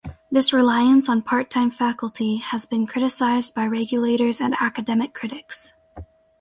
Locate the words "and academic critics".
4.41-5.73